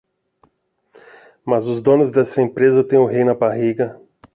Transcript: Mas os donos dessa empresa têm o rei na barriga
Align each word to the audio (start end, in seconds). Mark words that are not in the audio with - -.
Mas 1.45 1.67
os 1.67 1.79
donos 1.79 2.09
dessa 2.09 2.41
empresa 2.41 2.83
têm 2.83 2.97
o 2.97 3.05
rei 3.05 3.23
na 3.23 3.35
barriga 3.35 4.01